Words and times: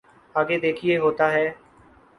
آگے 0.35 0.57
دیکھیے 0.59 0.97
ہوتا 0.97 1.31
ہے۔ 1.31 1.47